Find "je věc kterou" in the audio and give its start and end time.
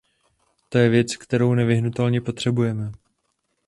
0.77-1.53